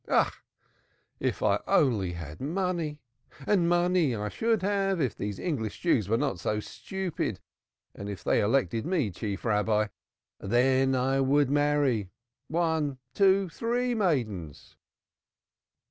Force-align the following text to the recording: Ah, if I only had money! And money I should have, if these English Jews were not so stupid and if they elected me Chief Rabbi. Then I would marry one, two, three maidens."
Ah, 0.07 0.35
if 1.19 1.43
I 1.43 1.59
only 1.67 2.13
had 2.13 2.41
money! 2.41 3.01
And 3.45 3.69
money 3.69 4.15
I 4.15 4.29
should 4.29 4.63
have, 4.63 4.99
if 4.99 5.15
these 5.15 5.37
English 5.37 5.79
Jews 5.79 6.09
were 6.09 6.17
not 6.17 6.39
so 6.39 6.59
stupid 6.59 7.39
and 7.93 8.09
if 8.09 8.23
they 8.23 8.41
elected 8.41 8.83
me 8.83 9.11
Chief 9.11 9.45
Rabbi. 9.45 9.89
Then 10.39 10.95
I 10.95 11.19
would 11.21 11.51
marry 11.51 12.09
one, 12.47 12.97
two, 13.13 13.47
three 13.49 13.93
maidens." 13.93 14.75